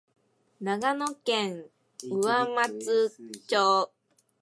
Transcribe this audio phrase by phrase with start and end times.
[0.59, 1.67] 長野県
[2.09, 3.11] 上松
[3.47, 3.91] 町